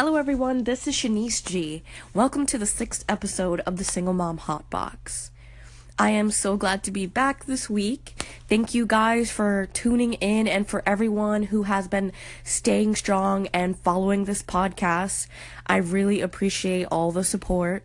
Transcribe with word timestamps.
Hello, 0.00 0.16
everyone. 0.16 0.64
This 0.64 0.86
is 0.86 0.94
Shanice 0.94 1.44
G. 1.44 1.82
Welcome 2.14 2.46
to 2.46 2.56
the 2.56 2.64
sixth 2.64 3.04
episode 3.06 3.60
of 3.66 3.76
the 3.76 3.84
Single 3.84 4.14
Mom 4.14 4.38
Hotbox. 4.38 5.28
I 5.98 6.08
am 6.08 6.30
so 6.30 6.56
glad 6.56 6.82
to 6.84 6.90
be 6.90 7.04
back 7.04 7.44
this 7.44 7.68
week. 7.68 8.14
Thank 8.48 8.72
you 8.72 8.86
guys 8.86 9.30
for 9.30 9.68
tuning 9.74 10.14
in 10.14 10.48
and 10.48 10.66
for 10.66 10.82
everyone 10.86 11.42
who 11.42 11.64
has 11.64 11.86
been 11.86 12.12
staying 12.42 12.96
strong 12.96 13.48
and 13.48 13.78
following 13.78 14.24
this 14.24 14.42
podcast. 14.42 15.26
I 15.66 15.76
really 15.76 16.22
appreciate 16.22 16.86
all 16.90 17.12
the 17.12 17.22
support. 17.22 17.82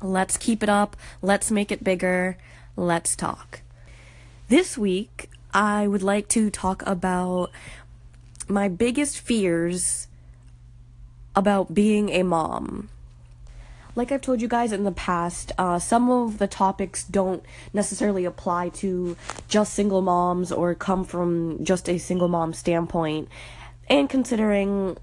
Let's 0.00 0.38
keep 0.38 0.62
it 0.62 0.70
up. 0.70 0.96
Let's 1.20 1.50
make 1.50 1.70
it 1.70 1.84
bigger. 1.84 2.38
Let's 2.74 3.14
talk. 3.14 3.60
This 4.48 4.78
week, 4.78 5.28
I 5.52 5.88
would 5.88 6.02
like 6.02 6.28
to 6.28 6.48
talk 6.48 6.82
about 6.86 7.50
my 8.48 8.66
biggest 8.68 9.20
fears 9.20 10.08
about 11.36 11.74
being 11.74 12.10
a 12.10 12.22
mom. 12.22 12.88
Like 13.96 14.10
I've 14.10 14.22
told 14.22 14.42
you 14.42 14.48
guys 14.48 14.72
in 14.72 14.84
the 14.84 14.92
past, 14.92 15.52
uh, 15.56 15.78
some 15.78 16.10
of 16.10 16.38
the 16.38 16.48
topics 16.48 17.04
don't 17.04 17.44
necessarily 17.72 18.24
apply 18.24 18.70
to 18.70 19.16
just 19.48 19.72
single 19.72 20.02
moms 20.02 20.50
or 20.50 20.74
come 20.74 21.04
from 21.04 21.64
just 21.64 21.88
a 21.88 21.98
single 21.98 22.28
mom 22.28 22.54
standpoint. 22.54 23.28
And 23.88 24.10
considering 24.10 24.96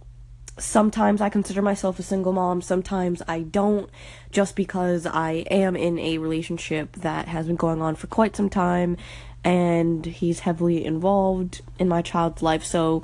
sometimes 0.57 1.21
I 1.21 1.29
consider 1.29 1.61
myself 1.61 1.99
a 1.99 2.03
single 2.03 2.33
mom, 2.33 2.61
sometimes 2.61 3.21
I 3.27 3.41
don't, 3.41 3.89
just 4.29 4.55
because 4.57 5.05
I 5.05 5.45
am 5.49 5.77
in 5.77 5.97
a 5.97 6.17
relationship 6.17 6.93
that 6.97 7.29
has 7.29 7.47
been 7.47 7.55
going 7.55 7.81
on 7.81 7.95
for 7.95 8.07
quite 8.07 8.35
some 8.35 8.49
time 8.49 8.97
and 9.43 10.05
he's 10.05 10.41
heavily 10.41 10.85
involved 10.85 11.61
in 11.79 11.87
my 11.87 12.01
child's 12.01 12.43
life. 12.43 12.63
So, 12.63 13.03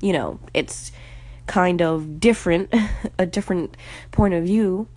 you 0.00 0.12
know, 0.12 0.38
it's 0.52 0.92
kind 1.46 1.82
of 1.82 2.20
different, 2.20 2.72
a 3.18 3.26
different 3.26 3.76
point 4.10 4.34
of 4.34 4.44
view 4.44 4.88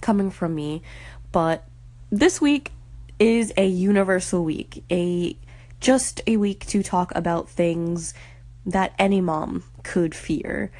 coming 0.00 0.30
from 0.30 0.54
me. 0.54 0.82
But 1.30 1.66
this 2.10 2.40
week 2.40 2.72
is 3.18 3.52
a 3.56 3.66
universal 3.66 4.44
week, 4.44 4.84
a 4.90 5.36
just 5.80 6.20
a 6.26 6.36
week 6.36 6.64
to 6.66 6.82
talk 6.82 7.12
about 7.14 7.48
things 7.48 8.14
that 8.64 8.92
any 8.98 9.20
mom 9.20 9.64
could 9.82 10.14
fear 10.14 10.70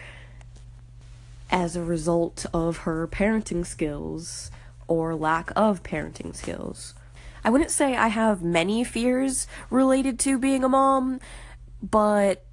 as 1.51 1.75
a 1.75 1.83
result 1.83 2.47
of 2.55 2.79
her 2.79 3.07
parenting 3.09 3.67
skills 3.67 4.51
or 4.87 5.15
lack 5.15 5.53
of 5.57 5.83
parenting 5.83 6.35
skills. 6.35 6.95
I 7.45 7.51
wouldn't 7.51 7.71
say 7.71 7.97
I 7.97 8.09
have 8.09 8.43
many 8.43 8.85
fears 8.85 9.47
related 9.71 10.19
to 10.21 10.39
being 10.39 10.63
a 10.65 10.69
mom, 10.69 11.21
but 11.83 12.45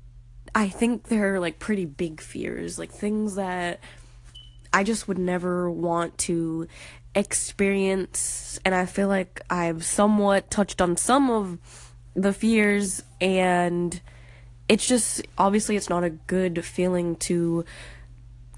I 0.55 0.69
think 0.69 1.03
they're 1.03 1.39
like 1.39 1.59
pretty 1.59 1.85
big 1.85 2.21
fears, 2.21 2.79
like 2.79 2.91
things 2.91 3.35
that 3.35 3.79
I 4.73 4.83
just 4.83 5.07
would 5.07 5.17
never 5.17 5.69
want 5.69 6.17
to 6.19 6.67
experience. 7.15 8.59
And 8.65 8.73
I 8.73 8.85
feel 8.85 9.07
like 9.07 9.41
I've 9.49 9.83
somewhat 9.83 10.49
touched 10.49 10.81
on 10.81 10.97
some 10.97 11.29
of 11.29 11.57
the 12.15 12.33
fears, 12.33 13.03
and 13.21 13.99
it's 14.67 14.87
just 14.87 15.25
obviously 15.37 15.75
it's 15.75 15.89
not 15.89 16.03
a 16.03 16.09
good 16.09 16.63
feeling 16.63 17.15
to 17.17 17.65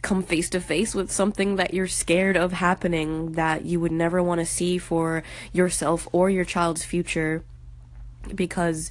come 0.01 0.23
face 0.23 0.49
to 0.49 0.59
face 0.59 0.95
with 0.95 1.11
something 1.11 1.57
that 1.57 1.73
you're 1.73 1.87
scared 1.87 2.35
of 2.35 2.53
happening 2.53 3.33
that 3.33 3.65
you 3.65 3.79
would 3.79 3.91
never 3.91 4.21
want 4.21 4.39
to 4.39 4.45
see 4.45 4.77
for 4.77 5.21
yourself 5.53 6.07
or 6.11 6.29
your 6.29 6.43
child's 6.43 6.83
future 6.83 7.43
because 8.33 8.89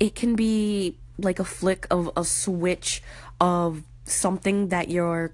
it 0.00 0.14
can 0.14 0.34
be 0.34 0.96
like 1.18 1.38
a 1.38 1.44
flick 1.44 1.86
of 1.90 2.10
a 2.16 2.24
switch 2.24 3.02
of 3.40 3.82
something 4.04 4.68
that 4.68 4.88
you're 4.88 5.32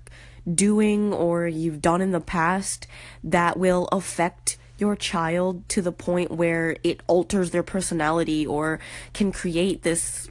doing 0.53 1.13
or 1.13 1.47
you've 1.47 1.81
done 1.81 2.01
in 2.01 2.11
the 2.11 2.21
past 2.21 2.87
that 3.23 3.57
will 3.59 3.89
affect 3.93 4.57
your 4.79 4.97
child 4.97 5.67
to 5.69 5.81
the 5.81 5.93
point 5.93 6.31
where 6.31 6.77
it 6.83 7.01
alters 7.07 7.51
their 7.51 7.63
personality 7.63 8.47
or 8.47 8.81
can 9.13 9.31
create 9.31 9.83
this 9.83 10.29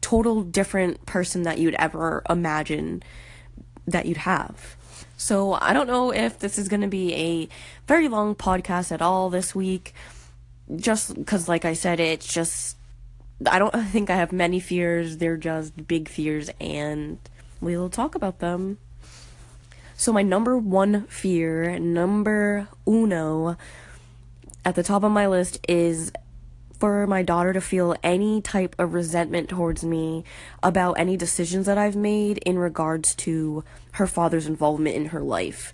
total 0.00 0.42
different 0.42 1.04
person 1.06 1.42
that 1.42 1.58
you'd 1.58 1.74
ever 1.74 2.22
imagine 2.28 3.02
that 3.86 4.06
you'd 4.06 4.18
have. 4.18 4.76
So, 5.16 5.52
I 5.54 5.72
don't 5.72 5.86
know 5.86 6.12
if 6.12 6.38
this 6.40 6.58
is 6.58 6.68
going 6.68 6.80
to 6.80 6.88
be 6.88 7.14
a 7.14 7.48
very 7.86 8.08
long 8.08 8.34
podcast 8.34 8.90
at 8.92 9.00
all 9.00 9.30
this 9.30 9.54
week 9.54 9.94
just 10.76 11.14
because 11.14 11.48
like 11.48 11.64
I 11.64 11.74
said 11.74 12.00
it's 12.00 12.32
just 12.32 12.76
I 13.46 13.58
don't 13.58 13.74
think 13.88 14.10
I 14.10 14.16
have 14.16 14.32
many 14.32 14.60
fears. 14.60 15.18
They're 15.18 15.36
just 15.36 15.86
big 15.86 16.08
fears, 16.08 16.50
and 16.60 17.18
we'll 17.60 17.90
talk 17.90 18.14
about 18.14 18.38
them. 18.38 18.78
So, 19.96 20.12
my 20.12 20.22
number 20.22 20.56
one 20.58 21.06
fear, 21.06 21.78
number 21.78 22.68
uno, 22.86 23.56
at 24.64 24.74
the 24.74 24.82
top 24.82 25.04
of 25.04 25.12
my 25.12 25.26
list 25.26 25.64
is 25.68 26.12
for 26.82 27.06
my 27.06 27.22
daughter 27.22 27.52
to 27.52 27.60
feel 27.60 27.94
any 28.02 28.42
type 28.42 28.74
of 28.76 28.92
resentment 28.92 29.48
towards 29.48 29.84
me 29.84 30.24
about 30.64 30.94
any 30.94 31.16
decisions 31.16 31.66
that 31.66 31.78
I've 31.78 31.94
made 31.94 32.38
in 32.38 32.58
regards 32.58 33.14
to 33.16 33.62
her 33.92 34.08
father's 34.08 34.48
involvement 34.48 34.96
in 34.96 35.06
her 35.06 35.20
life. 35.20 35.72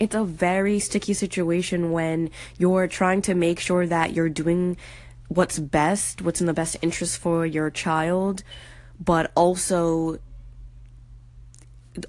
It's 0.00 0.16
a 0.16 0.24
very 0.24 0.80
sticky 0.80 1.14
situation 1.14 1.92
when 1.92 2.30
you're 2.58 2.88
trying 2.88 3.22
to 3.22 3.34
make 3.36 3.60
sure 3.60 3.86
that 3.86 4.12
you're 4.12 4.28
doing 4.28 4.76
what's 5.34 5.58
best, 5.58 6.22
what's 6.22 6.40
in 6.40 6.46
the 6.46 6.54
best 6.54 6.76
interest 6.82 7.18
for 7.18 7.46
your 7.46 7.70
child, 7.70 8.42
but 9.00 9.32
also 9.34 10.18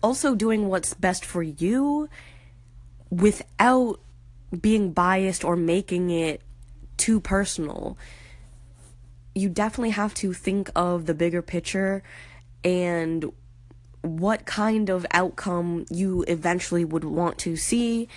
also 0.01 0.33
doing 0.33 0.69
what's 0.69 0.93
best 0.93 1.25
for 1.25 1.43
you 1.43 2.07
without 3.09 3.99
being 4.61 4.91
biased 4.91 5.43
or 5.43 5.55
making 5.55 6.09
it 6.09 6.41
too 6.97 7.19
personal. 7.19 7.97
You 9.35 9.49
definitely 9.49 9.91
have 9.91 10.13
to 10.15 10.31
think 10.33 10.69
of 10.75 11.05
the 11.05 11.13
bigger 11.13 11.41
picture 11.41 12.03
and 12.63 13.31
what 14.01 14.45
kind 14.45 14.89
of 14.89 15.05
outcome 15.11 15.85
you 15.89 16.23
eventually 16.27 16.85
would 16.85 17.03
want 17.03 17.37
to 17.39 17.55
see 17.55 18.07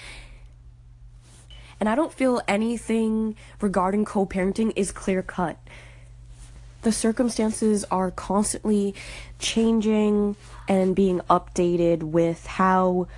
and 1.79 1.89
I 1.89 1.95
don't 1.95 2.13
feel 2.13 2.41
anything 2.49 3.37
regarding 3.61 4.05
co 4.05 4.27
parenting 4.27 4.73
is 4.77 4.93
clear 4.93 5.23
cut. 5.23 5.59
The 6.83 6.93
circumstances 6.93 7.85
are 7.91 8.11
constantly 8.11 8.95
changing 9.39 10.37
and 10.69 10.95
being 10.95 11.21
updated 11.29 12.03
with 12.05 12.47
how 12.47 13.09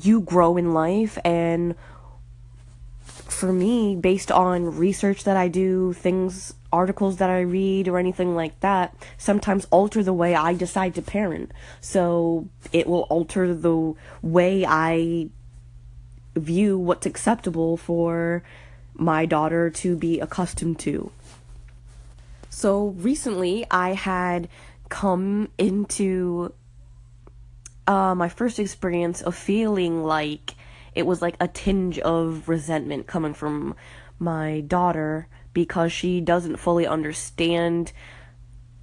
you 0.00 0.20
grow 0.20 0.56
in 0.56 0.74
life. 0.74 1.16
And 1.24 1.76
for 3.04 3.52
me, 3.52 3.96
based 3.96 4.32
on 4.32 4.76
research 4.76 5.24
that 5.24 5.36
I 5.36 5.48
do, 5.48 5.92
things, 5.92 6.54
articles 6.72 7.18
that 7.18 7.30
I 7.30 7.40
read, 7.40 7.88
or 7.88 7.98
anything 7.98 8.34
like 8.34 8.58
that, 8.60 8.94
sometimes 9.16 9.66
alter 9.70 10.02
the 10.02 10.12
way 10.12 10.34
I 10.34 10.54
decide 10.54 10.94
to 10.96 11.02
parent. 11.02 11.52
So 11.80 12.48
it 12.72 12.86
will 12.86 13.02
alter 13.02 13.54
the 13.54 13.94
way 14.22 14.66
I 14.66 15.30
view 16.34 16.78
what's 16.78 17.06
acceptable 17.06 17.76
for 17.76 18.42
my 18.94 19.26
daughter 19.26 19.70
to 19.70 19.96
be 19.96 20.20
accustomed 20.20 20.78
to. 20.80 21.10
So 22.50 22.94
recently, 22.98 23.66
I 23.70 23.94
had 23.94 24.48
come 24.88 25.48
into 25.58 26.52
uh, 27.86 28.14
my 28.14 28.28
first 28.28 28.58
experience 28.58 29.22
of 29.22 29.34
feeling 29.34 30.04
like 30.04 30.54
it 30.94 31.06
was 31.06 31.20
like 31.20 31.36
a 31.40 31.48
tinge 31.48 31.98
of 31.98 32.48
resentment 32.48 33.06
coming 33.06 33.34
from 33.34 33.74
my 34.18 34.60
daughter 34.60 35.26
because 35.52 35.92
she 35.92 36.20
doesn't 36.20 36.56
fully 36.56 36.86
understand 36.86 37.92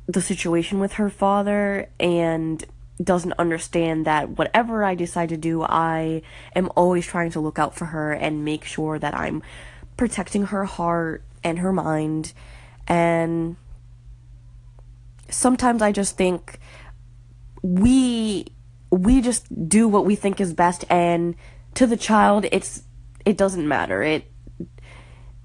the 0.08 0.22
situation 0.22 0.80
with 0.80 0.94
her 0.94 1.10
father 1.10 1.90
and 2.00 2.66
doesn't 3.02 3.34
understand 3.34 4.06
that 4.06 4.38
whatever 4.38 4.84
I 4.84 4.96
decide 4.96 5.30
to 5.30 5.38
do, 5.38 5.64
I 5.64 6.22
am 6.56 6.70
always 6.76 7.06
trying 7.06 7.32
to 7.32 7.40
look 7.40 7.60
out 7.60 7.76
for 7.76 7.86
her 7.86 8.12
and 8.12 8.46
make 8.46 8.66
sure 8.66 9.00
that 9.00 9.16
I'm 9.16 9.42
protecting 9.98 10.46
her 10.46 10.66
heart 10.66 11.24
and 11.44 11.60
her 11.60 11.72
mind. 11.72 12.34
And 12.88 13.56
sometimes 15.30 15.82
I 15.82 15.92
just 15.92 16.18
think 16.18 16.60
we 17.62 18.48
we 18.90 19.22
just 19.22 19.70
do 19.70 19.88
what 19.88 20.06
we 20.06 20.16
think 20.16 20.42
is 20.42 20.54
best 20.54 20.84
and 20.90 21.36
to 21.76 21.88
the 21.88 21.96
child 21.96 22.46
it's 22.52 22.84
it 23.24 23.38
doesn't 23.38 23.68
matter. 23.68 24.02
It 24.02 24.26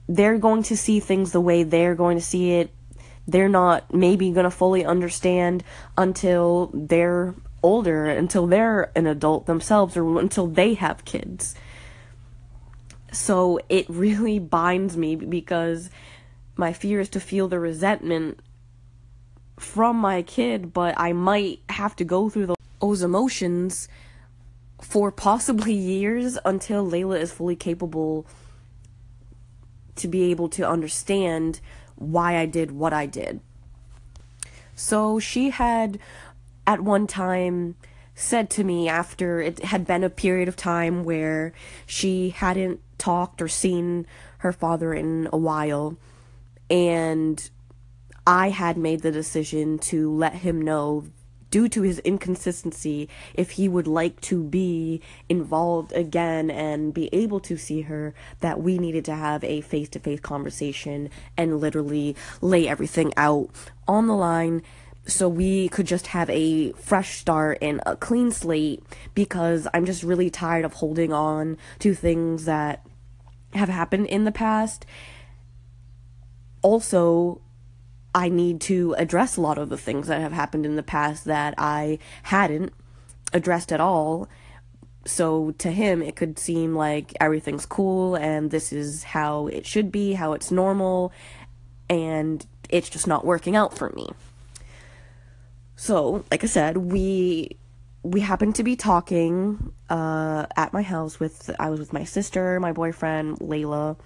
they're 0.08 0.38
going 0.38 0.62
to 0.64 0.76
see 0.76 1.00
things 1.00 1.32
the 1.32 1.40
way 1.40 1.62
they're 1.62 1.94
going 1.94 2.16
to 2.16 2.22
see 2.22 2.52
it 2.52 2.70
they're 3.28 3.48
not 3.48 3.92
maybe 3.92 4.30
going 4.30 4.44
to 4.44 4.50
fully 4.50 4.84
understand 4.84 5.64
until 5.98 6.70
they're 6.72 7.34
older 7.62 8.06
until 8.06 8.46
they're 8.46 8.90
an 8.96 9.06
adult 9.06 9.46
themselves 9.46 9.96
or 9.96 10.20
until 10.20 10.46
they 10.46 10.74
have 10.74 11.04
kids. 11.04 11.54
So 13.12 13.60
it 13.68 13.88
really 13.88 14.38
binds 14.58 14.96
me 14.96 15.16
because 15.16 15.90
my 16.56 16.72
fear 16.72 17.00
is 17.00 17.08
to 17.10 17.20
feel 17.20 17.48
the 17.48 17.58
resentment 17.58 18.40
from 19.58 19.96
my 19.96 20.22
kid, 20.22 20.72
but 20.72 20.94
I 20.98 21.12
might 21.12 21.60
have 21.68 21.96
to 21.96 22.04
go 22.04 22.28
through 22.28 22.54
those 22.80 23.02
emotions 23.02 23.88
for 24.80 25.10
possibly 25.10 25.72
years 25.74 26.38
until 26.44 26.86
Layla 26.86 27.20
is 27.20 27.32
fully 27.32 27.56
capable 27.56 28.26
to 29.96 30.08
be 30.08 30.30
able 30.30 30.48
to 30.50 30.68
understand 30.68 31.60
why 31.96 32.36
I 32.36 32.46
did 32.46 32.70
what 32.70 32.92
I 32.92 33.06
did. 33.06 33.40
So 34.74 35.18
she 35.18 35.50
had 35.50 35.98
at 36.66 36.80
one 36.80 37.06
time 37.06 37.76
said 38.14 38.48
to 38.48 38.64
me 38.64 38.88
after 38.88 39.40
it 39.40 39.62
had 39.64 39.86
been 39.86 40.02
a 40.02 40.10
period 40.10 40.48
of 40.48 40.56
time 40.56 41.04
where 41.04 41.52
she 41.84 42.30
hadn't 42.30 42.80
talked 42.98 43.42
or 43.42 43.48
seen 43.48 44.06
her 44.38 44.52
father 44.52 44.94
in 44.94 45.28
a 45.32 45.36
while 45.36 45.96
and 46.70 47.50
I 48.26 48.48
had 48.48 48.76
made 48.76 49.02
the 49.02 49.12
decision 49.12 49.78
to 49.80 50.10
let 50.12 50.34
him 50.36 50.60
know 50.60 51.04
due 51.50 51.68
to 51.68 51.82
his 51.82 52.00
inconsistency 52.00 53.08
if 53.34 53.52
he 53.52 53.68
would 53.68 53.86
like 53.86 54.20
to 54.20 54.42
be 54.42 55.00
involved 55.28 55.92
again 55.92 56.50
and 56.50 56.92
be 56.92 57.08
able 57.12 57.38
to 57.40 57.56
see 57.56 57.82
her 57.82 58.14
that 58.40 58.60
we 58.60 58.78
needed 58.78 59.04
to 59.04 59.14
have 59.14 59.44
a 59.44 59.60
face-to-face 59.60 60.20
conversation 60.20 61.08
and 61.36 61.60
literally 61.60 62.16
lay 62.40 62.66
everything 62.66 63.12
out 63.16 63.48
on 63.86 64.06
the 64.06 64.16
line 64.16 64.62
so 65.06 65.28
we 65.28 65.68
could 65.68 65.86
just 65.86 66.08
have 66.08 66.28
a 66.30 66.72
fresh 66.72 67.18
start 67.18 67.58
and 67.62 67.80
a 67.86 67.96
clean 67.96 68.32
slate 68.32 68.82
because 69.14 69.68
I'm 69.72 69.86
just 69.86 70.02
really 70.02 70.30
tired 70.30 70.64
of 70.64 70.74
holding 70.74 71.12
on 71.12 71.58
to 71.78 71.94
things 71.94 72.44
that 72.44 72.84
have 73.54 73.68
happened 73.68 74.06
in 74.06 74.24
the 74.24 74.32
past. 74.32 74.84
Also, 76.60 77.40
I 78.14 78.28
need 78.28 78.60
to 78.62 78.94
address 78.98 79.36
a 79.36 79.40
lot 79.40 79.58
of 79.58 79.68
the 79.68 79.78
things 79.78 80.08
that 80.08 80.20
have 80.20 80.32
happened 80.32 80.66
in 80.66 80.74
the 80.74 80.82
past 80.82 81.24
that 81.26 81.54
I 81.56 81.98
hadn't 82.24 82.72
addressed 83.32 83.72
at 83.72 83.80
all. 83.80 84.28
So 85.04 85.52
to 85.58 85.70
him, 85.70 86.02
it 86.02 86.16
could 86.16 86.36
seem 86.38 86.74
like 86.74 87.12
everything's 87.20 87.66
cool 87.66 88.16
and 88.16 88.50
this 88.50 88.72
is 88.72 89.04
how 89.04 89.46
it 89.46 89.66
should 89.66 89.92
be, 89.92 90.14
how 90.14 90.32
it's 90.32 90.50
normal, 90.50 91.12
and 91.88 92.44
it's 92.68 92.88
just 92.88 93.06
not 93.06 93.24
working 93.24 93.54
out 93.54 93.76
for 93.78 93.90
me. 93.90 94.08
So, 95.76 96.24
like 96.30 96.42
I 96.42 96.46
said, 96.46 96.78
we 96.78 97.58
we 98.02 98.20
happened 98.20 98.54
to 98.54 98.64
be 98.64 98.76
talking 98.76 99.72
uh, 99.90 100.46
at 100.56 100.72
my 100.72 100.82
house 100.82 101.20
with 101.20 101.50
I 101.58 101.68
was 101.68 101.78
with 101.78 101.92
my 101.92 102.04
sister, 102.04 102.58
my 102.60 102.72
boyfriend, 102.72 103.40
Layla, 103.40 103.96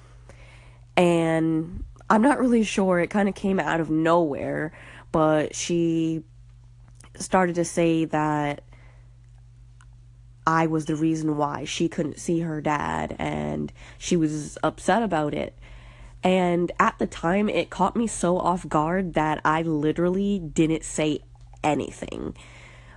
and 0.97 1.85
I'm 2.09 2.23
not 2.23 2.41
really 2.41 2.65
sure. 2.65 2.99
It 2.99 3.09
kind 3.09 3.29
of 3.29 3.37
came 3.37 3.61
out 3.61 3.81
of 3.81 3.89
nowhere, 3.89 4.73
but 5.13 5.55
she 5.55 6.25
started 7.15 7.55
to 7.55 7.65
say 7.65 8.05
that 8.07 8.65
I 10.47 10.67
was 10.67 10.87
the 10.87 10.97
reason 10.97 11.37
why 11.37 11.65
she 11.65 11.89
couldn't 11.89 12.19
see 12.19 12.41
her 12.41 12.61
dad, 12.61 13.15
and 13.17 13.73
she 13.97 14.17
was 14.17 14.59
upset 14.65 15.05
about 15.05 15.35
it. 15.35 15.57
And 16.23 16.73
at 16.81 16.99
the 16.99 17.07
time, 17.07 17.49
it 17.49 17.71
caught 17.71 17.97
me 17.97 18.07
so 18.07 18.39
off 18.39 18.69
guard 18.69 19.15
that 19.15 19.41
I 19.45 19.63
literally 19.63 20.39
didn't 20.39 20.85
say 20.85 21.21
anything. 21.63 22.37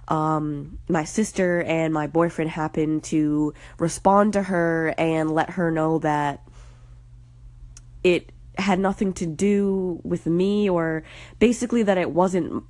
Um, 0.07 0.80
my 0.89 1.06
sister 1.06 1.63
and 1.63 1.94
my 1.94 2.07
boyfriend 2.07 2.51
happened 2.51 3.04
to 3.06 3.54
respond 3.80 4.33
to 4.33 4.44
her 4.44 4.94
and 4.98 5.31
let 5.31 5.51
her 5.51 5.71
know 5.71 6.00
that 6.00 6.42
it 8.04 8.31
had 8.57 8.80
nothing 8.80 9.13
to 9.13 9.25
do 9.25 10.01
with 10.04 10.25
me 10.25 10.69
or 10.69 11.04
basically 11.39 11.83
that 11.83 11.98
it 11.98 12.12
wasn't 12.12 12.63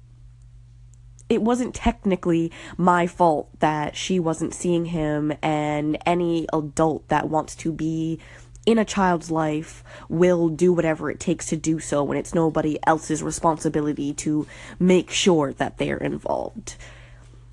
it 1.29 1.41
wasn't 1.41 1.73
technically 1.73 2.51
my 2.77 3.07
fault 3.07 3.49
that 3.59 3.95
she 3.95 4.19
wasn't 4.19 4.53
seeing 4.53 4.85
him 4.85 5.33
and 5.41 5.97
any 6.05 6.45
adult 6.53 7.07
that 7.07 7.29
wants 7.29 7.55
to 7.55 7.71
be 7.71 8.19
in 8.65 8.77
a 8.77 8.85
child's 8.85 9.29
life 9.29 9.83
will 10.07 10.49
do 10.49 10.71
whatever 10.71 11.09
it 11.11 11.19
takes 11.19 11.47
to 11.47 11.57
do 11.57 11.79
so 11.79 12.03
when 12.03 12.17
it's 12.17 12.33
nobody 12.33 12.79
else's 12.85 13.21
responsibility 13.21 14.13
to 14.13 14.47
make 14.79 15.09
sure 15.09 15.53
that 15.53 15.77
they're 15.77 15.97
involved. 15.97 16.75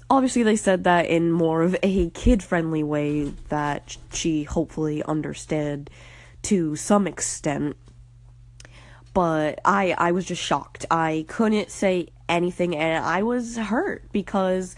Obviously, 0.08 0.42
they 0.42 0.56
said 0.56 0.84
that 0.84 1.06
in 1.06 1.30
more 1.30 1.62
of 1.62 1.76
a 1.82 2.10
kid 2.10 2.42
friendly 2.42 2.82
way 2.82 3.32
that 3.48 3.96
she 4.12 4.44
hopefully 4.44 5.02
understood 5.04 5.90
to 6.42 6.74
some 6.76 7.06
extent. 7.06 7.76
But 9.12 9.60
I, 9.64 9.94
I 9.98 10.12
was 10.12 10.24
just 10.24 10.42
shocked. 10.42 10.86
I 10.90 11.24
couldn't 11.28 11.70
say 11.70 12.08
anything, 12.28 12.76
and 12.76 13.04
I 13.04 13.22
was 13.22 13.56
hurt 13.56 14.04
because 14.12 14.76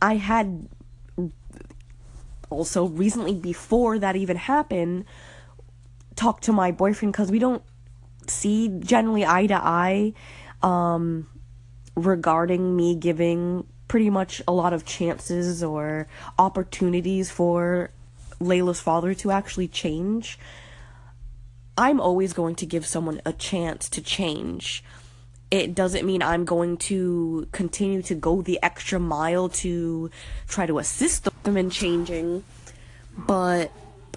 I 0.00 0.16
had 0.16 0.68
also 2.50 2.86
recently, 2.86 3.34
before 3.34 3.98
that 3.98 4.16
even 4.16 4.36
happened, 4.36 5.04
talk 6.18 6.40
to 6.40 6.52
my 6.52 6.72
boyfriend 6.72 7.12
because 7.12 7.30
we 7.30 7.38
don't 7.38 7.62
see 8.26 8.68
generally 8.80 9.24
eye 9.24 9.46
to 9.46 9.54
eye 9.54 10.12
um, 10.62 11.28
regarding 11.94 12.76
me 12.76 12.96
giving 12.96 13.64
pretty 13.86 14.10
much 14.10 14.42
a 14.48 14.52
lot 14.52 14.72
of 14.72 14.84
chances 14.84 15.62
or 15.62 16.08
opportunities 16.36 17.30
for 17.30 17.90
Layla's 18.40 18.80
father 18.80 19.14
to 19.14 19.30
actually 19.30 19.68
change. 19.68 20.38
I'm 21.78 22.00
always 22.00 22.32
going 22.32 22.56
to 22.56 22.66
give 22.66 22.84
someone 22.84 23.20
a 23.24 23.32
chance 23.32 23.88
to 23.90 24.02
change. 24.02 24.82
It 25.52 25.72
doesn't 25.72 26.04
mean 26.04 26.20
I'm 26.20 26.44
going 26.44 26.78
to 26.88 27.48
continue 27.52 28.02
to 28.02 28.14
go 28.16 28.42
the 28.42 28.58
extra 28.60 28.98
mile 28.98 29.48
to 29.62 30.10
try 30.48 30.66
to 30.66 30.78
assist 30.80 31.28
them 31.44 31.56
in 31.56 31.70
changing, 31.70 32.42
but 33.16 33.70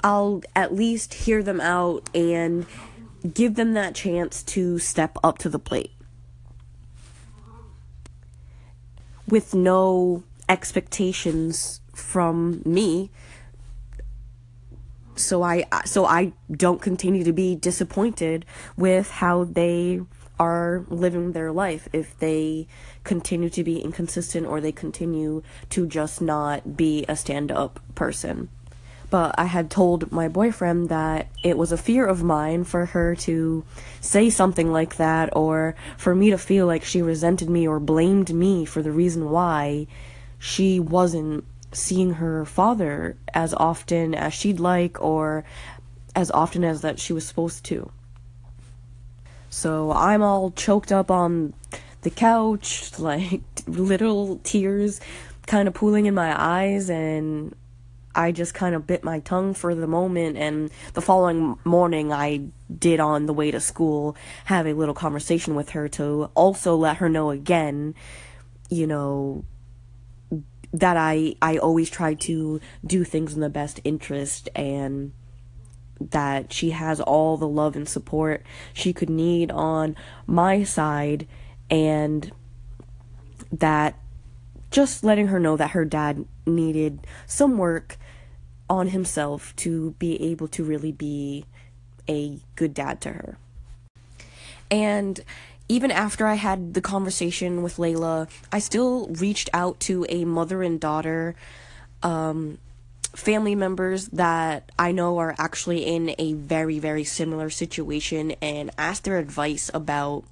I'll 0.04 0.42
at 0.56 0.74
least 0.74 1.14
hear 1.14 1.44
them 1.44 1.62
out 1.62 2.10
and 2.16 2.66
give 3.34 3.56
them 3.56 3.74
that 3.74 3.96
chance 3.96 4.44
to 4.44 4.80
step 4.80 5.18
up 5.24 5.38
to 5.40 5.50
the 5.50 5.60
plate. 5.60 5.92
With 9.28 9.54
no 9.54 10.24
expectations 10.50 11.82
from 11.94 12.62
me. 12.66 13.10
So 15.16 15.44
I 15.44 15.66
so 15.86 16.06
I 16.06 16.34
don't 16.52 16.82
continue 16.82 17.24
to 17.24 17.32
be 17.34 17.56
disappointed 17.56 18.46
with 18.76 19.12
how 19.12 19.44
they 19.44 20.02
are 20.40 20.84
living 20.90 21.34
their 21.34 21.52
life. 21.52 21.88
If 21.94 22.18
they 22.18 22.68
continue 23.04 23.50
to 23.52 23.64
be 23.64 23.80
inconsistent 23.80 24.48
or 24.48 24.60
they 24.60 24.72
continue 24.72 25.44
to 25.70 25.86
just 25.86 26.22
not 26.22 26.76
be 26.76 27.06
a 27.08 27.16
stand-up 27.16 27.80
person 27.94 28.50
but 29.12 29.36
I 29.38 29.44
had 29.44 29.70
told 29.70 30.10
my 30.12 30.30
boyfriend 30.30 30.88
that 30.88 31.28
it 31.44 31.58
was 31.58 31.74
a 31.74 31.78
fear 31.78 32.08
of 32.08 32.24
mine 32.24 32.64
for 32.64 32.88
her 32.88 33.14
to 33.28 33.64
say 34.00 34.30
something 34.30 34.72
like 34.72 34.96
that 34.96 35.36
or 35.36 35.76
for 35.98 36.16
me 36.16 36.30
to 36.30 36.38
feel 36.38 36.66
like 36.66 36.86
she 36.86 37.02
resented 37.02 37.50
me 37.50 37.68
or 37.68 37.80
blamed 37.80 38.34
me 38.34 38.64
for 38.64 38.82
the 38.82 38.92
reason 38.92 39.30
why 39.30 39.86
she 40.40 40.80
wasn't 40.80 41.44
seeing 41.74 42.14
her 42.16 42.46
father 42.46 43.18
as 43.34 43.54
often 43.54 44.16
as 44.16 44.34
she'd 44.34 44.62
like 44.62 45.00
or 45.02 45.44
as 46.16 46.32
often 46.32 46.64
as 46.64 46.82
that 46.82 46.98
she 46.98 47.12
was 47.12 47.28
supposed 47.28 47.66
to. 47.66 47.92
So 49.50 49.92
I'm 49.92 50.24
all 50.24 50.52
choked 50.52 50.94
up 50.94 51.12
on 51.12 51.54
the 52.04 52.10
couch, 52.10 52.94
like 52.98 53.42
little 53.68 54.40
tears 54.44 55.02
kind 55.48 55.68
of 55.68 55.74
pooling 55.74 56.06
in 56.06 56.14
my 56.14 56.34
eyes 56.42 56.90
and 56.90 57.54
I 58.14 58.32
just 58.32 58.54
kind 58.54 58.76
of 58.76 58.88
bit 58.88 59.04
my 59.04 59.20
tongue 59.20 59.54
for 59.54 59.74
the 59.74 59.88
moment, 59.88 60.38
and 60.38 60.70
the 60.94 61.02
following 61.02 61.58
morning, 61.64 62.12
I 62.12 62.48
did 62.78 63.00
on 63.00 63.26
the 63.26 63.34
way 63.34 63.52
to 63.52 63.60
school 63.60 64.16
have 64.46 64.68
a 64.68 64.74
little 64.74 64.96
conversation 64.96 65.56
with 65.56 65.72
her 65.72 65.88
to 65.90 66.30
also 66.36 66.76
let 66.76 66.98
her 66.98 67.10
know 67.10 67.32
again, 67.32 67.96
you 68.70 68.88
know, 68.88 69.46
that 70.74 70.98
I 70.98 71.36
I 71.42 71.58
always 71.58 71.90
try 71.90 72.14
to 72.16 72.60
do 72.86 73.04
things 73.04 73.34
in 73.34 73.42
the 73.42 73.50
best 73.50 73.80
interest 73.84 74.50
and 74.56 75.12
that 76.00 76.52
she 76.52 76.72
has 76.72 77.00
all 77.00 77.38
the 77.38 77.48
love 77.48 77.76
and 77.76 77.88
support 77.88 78.44
she 78.74 78.92
could 78.94 79.10
need 79.10 79.52
on 79.52 79.96
my 80.26 80.64
side 80.64 81.28
and 81.70 82.32
that 83.52 83.96
just 84.72 85.04
letting 85.04 85.28
her 85.28 85.40
know 85.40 85.58
that 85.58 85.72
her 85.72 85.86
dad 85.86 86.26
needed 86.46 87.06
some 87.28 87.58
work 87.58 87.98
on 88.72 88.88
himself 88.88 89.54
to 89.58 89.92
be 90.00 90.32
able 90.32 90.48
to 90.48 90.64
really 90.64 90.94
be 90.94 91.44
a 92.08 92.40
good 92.56 92.74
dad 92.74 93.02
to 93.02 93.10
her. 93.10 93.38
And 94.72 95.20
even 95.68 95.92
after 95.92 96.26
I 96.26 96.36
had 96.36 96.74
the 96.74 96.80
conversation 96.80 97.64
with 97.64 97.76
Layla, 97.76 98.30
I 98.50 98.60
still 98.60 99.08
reached 99.08 99.50
out 99.54 99.82
to 99.82 100.06
a 100.08 100.24
mother 100.24 100.64
and 100.64 100.80
daughter 100.80 101.36
um, 102.02 102.60
family 103.14 103.56
members 103.56 104.08
that 104.08 104.72
I 104.80 104.94
know 104.94 105.18
are 105.18 105.36
actually 105.38 105.86
in 105.86 106.16
a 106.18 106.32
very, 106.34 106.80
very 106.80 107.04
similar 107.04 107.50
situation 107.50 108.32
and 108.42 108.72
asked 108.78 109.04
their 109.04 109.20
advice 109.20 109.70
about 109.74 110.24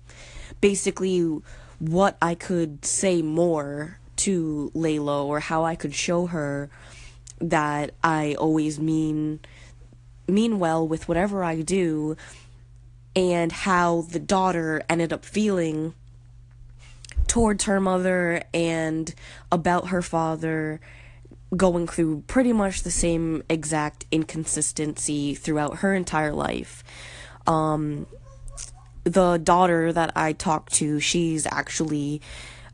basically 0.62 1.42
what 1.80 2.18
I 2.22 2.36
could 2.36 2.86
say 2.86 3.22
more 3.22 3.98
to 4.18 4.72
Layla 4.74 5.26
or 5.26 5.42
how 5.42 5.66
I 5.66 5.76
could 5.76 5.94
show 5.94 6.28
her 6.28 6.70
that 7.40 7.92
I 8.04 8.36
always 8.36 8.80
mean 8.80 9.40
mean 10.28 10.60
well 10.60 10.88
with 10.88 11.08
whatever 11.08 11.44
I 11.44 11.62
do 11.62 12.16
and 13.16 13.52
how 13.52 14.02
the 14.02 14.20
daughter 14.20 14.84
ended 14.88 15.12
up 15.12 15.26
feeling 15.26 15.96
towards 17.28 17.64
her 17.66 17.80
mother 17.80 18.44
and 18.54 19.14
about 19.52 19.88
her 19.90 20.02
father 20.02 20.80
going 21.56 21.88
through 21.88 22.24
pretty 22.28 22.54
much 22.54 22.84
the 22.84 22.92
same 22.92 23.44
exact 23.50 24.06
inconsistency 24.12 25.34
throughout 25.34 25.78
her 25.78 25.96
entire 25.96 26.34
life. 26.34 26.84
Um, 27.48 28.06
the 29.04 29.38
daughter 29.38 29.92
that 29.92 30.12
I 30.16 30.34
talked 30.34 30.74
to, 30.74 31.00
she's 31.00 31.48
actually 31.48 32.22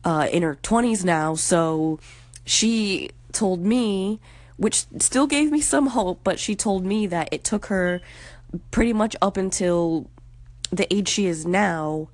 uh, 0.04 0.28
in 0.32 0.44
her 0.44 0.56
20s 0.56 1.04
now, 1.06 1.36
so 1.36 2.00
she 2.44 3.12
told 3.32 3.62
me, 3.62 4.20
which 4.58 4.86
still 5.00 5.28
gave 5.28 5.52
me 5.52 5.62
some 5.62 5.88
hope, 5.88 6.22
but 6.24 6.40
she 6.40 6.56
told 6.56 6.86
me 6.86 7.08
that 7.08 7.30
it 7.32 7.44
took 7.44 7.68
her 7.68 8.02
pretty 8.72 8.94
much 8.94 9.16
up 9.22 9.38
until 9.38 10.10
the 10.72 10.92
age 10.94 11.08
she 11.08 11.26
is 11.26 11.46
now 11.46 12.10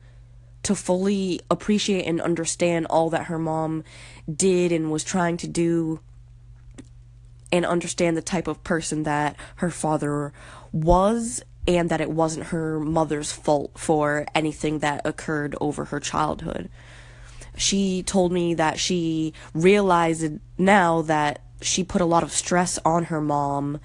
to 0.63 0.75
fully 0.75 1.39
appreciate 1.49 2.05
and 2.05 2.21
understand 2.21 2.85
all 2.87 3.09
that 3.09 3.25
her 3.25 3.39
mom 3.39 3.83
did 4.31 4.71
and 4.71 4.91
was 4.91 5.03
trying 5.03 5.37
to 5.37 5.47
do 5.47 5.99
and 7.51 7.65
understand 7.65 8.15
the 8.15 8.21
type 8.21 8.47
of 8.47 8.63
person 8.63 9.03
that 9.03 9.35
her 9.57 9.69
father 9.69 10.31
was 10.71 11.43
and 11.67 11.89
that 11.89 12.01
it 12.01 12.09
wasn't 12.09 12.47
her 12.47 12.79
mother's 12.79 13.31
fault 13.31 13.71
for 13.77 14.25
anything 14.33 14.79
that 14.79 15.01
occurred 15.05 15.55
over 15.61 15.85
her 15.85 15.99
childhood. 15.99 16.69
She 17.57 18.03
told 18.03 18.31
me 18.31 18.53
that 18.55 18.79
she 18.79 19.33
realized 19.53 20.39
now 20.57 21.01
that 21.03 21.41
she 21.61 21.83
put 21.83 22.01
a 22.01 22.05
lot 22.05 22.23
of 22.23 22.31
stress 22.31 22.79
on 22.85 23.05
her 23.05 23.21
mom 23.21 23.79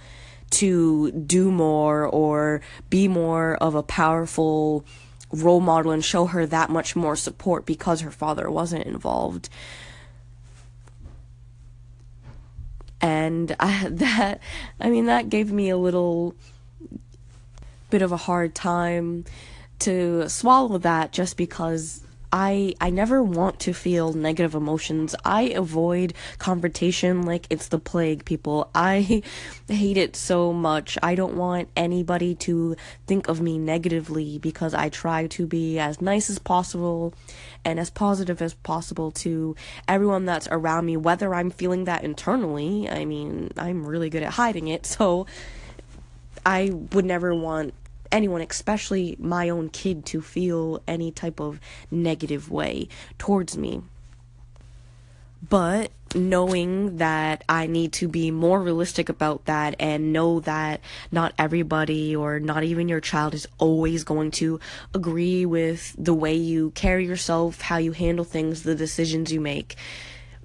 to 0.50 1.10
do 1.12 1.50
more 1.50 2.06
or 2.06 2.60
be 2.88 3.08
more 3.08 3.56
of 3.56 3.74
a 3.74 3.82
powerful 3.82 4.84
role 5.32 5.60
model 5.60 5.90
and 5.90 6.04
show 6.04 6.26
her 6.26 6.46
that 6.46 6.70
much 6.70 6.94
more 6.94 7.16
support 7.16 7.66
because 7.66 8.00
her 8.00 8.10
father 8.10 8.50
wasn't 8.50 8.84
involved. 8.84 9.48
And 13.00 13.54
I, 13.58 13.88
that, 13.90 14.40
I 14.80 14.90
mean, 14.90 15.06
that 15.06 15.28
gave 15.28 15.52
me 15.52 15.68
a 15.68 15.76
little 15.76 16.34
bit 17.90 18.02
of 18.02 18.12
a 18.12 18.16
hard 18.16 18.54
time 18.54 19.24
to 19.80 20.28
swallow 20.28 20.78
that 20.78 21.12
just 21.12 21.36
because 21.36 22.05
I 22.32 22.74
I 22.80 22.90
never 22.90 23.22
want 23.22 23.60
to 23.60 23.72
feel 23.72 24.12
negative 24.12 24.54
emotions. 24.54 25.14
I 25.24 25.42
avoid 25.42 26.14
confrontation 26.38 27.22
like 27.22 27.46
it's 27.50 27.68
the 27.68 27.78
plague, 27.78 28.24
people. 28.24 28.70
I 28.74 29.22
hate 29.68 29.96
it 29.96 30.16
so 30.16 30.52
much. 30.52 30.98
I 31.02 31.14
don't 31.14 31.36
want 31.36 31.68
anybody 31.76 32.34
to 32.36 32.76
think 33.06 33.28
of 33.28 33.40
me 33.40 33.58
negatively 33.58 34.38
because 34.38 34.74
I 34.74 34.88
try 34.88 35.26
to 35.28 35.46
be 35.46 35.78
as 35.78 36.00
nice 36.00 36.28
as 36.28 36.38
possible 36.38 37.14
and 37.64 37.78
as 37.78 37.90
positive 37.90 38.42
as 38.42 38.54
possible 38.54 39.10
to 39.12 39.56
everyone 39.88 40.24
that's 40.24 40.48
around 40.50 40.86
me 40.86 40.96
whether 40.96 41.34
I'm 41.34 41.50
feeling 41.50 41.84
that 41.84 42.04
internally. 42.04 42.88
I 42.88 43.04
mean, 43.04 43.52
I'm 43.56 43.86
really 43.86 44.10
good 44.10 44.22
at 44.22 44.32
hiding 44.32 44.68
it. 44.68 44.86
So 44.96 45.26
I 46.46 46.70
would 46.92 47.04
never 47.04 47.34
want 47.34 47.74
anyone, 48.12 48.40
especially 48.40 49.16
my 49.18 49.48
own 49.48 49.68
kid, 49.68 50.06
to 50.06 50.20
feel 50.20 50.82
any 50.86 51.10
type 51.10 51.40
of 51.40 51.60
negative 51.90 52.50
way 52.50 52.88
towards 53.18 53.56
me. 53.56 53.82
But 55.48 55.90
knowing 56.14 56.96
that 56.96 57.44
I 57.48 57.66
need 57.66 57.92
to 57.94 58.08
be 58.08 58.30
more 58.30 58.60
realistic 58.62 59.08
about 59.08 59.44
that 59.44 59.76
and 59.78 60.12
know 60.12 60.40
that 60.40 60.80
not 61.12 61.34
everybody 61.38 62.16
or 62.16 62.40
not 62.40 62.64
even 62.64 62.88
your 62.88 63.00
child 63.00 63.34
is 63.34 63.46
always 63.58 64.02
going 64.02 64.30
to 64.32 64.58
agree 64.94 65.44
with 65.44 65.94
the 65.98 66.14
way 66.14 66.34
you 66.34 66.70
carry 66.70 67.06
yourself, 67.06 67.60
how 67.60 67.76
you 67.76 67.92
handle 67.92 68.24
things, 68.24 68.62
the 68.62 68.74
decisions 68.74 69.32
you 69.32 69.40
make. 69.40 69.76